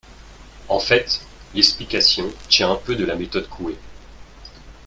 [0.67, 1.21] En fait,
[1.53, 3.77] l’explication tient un peu de la méthode Coué.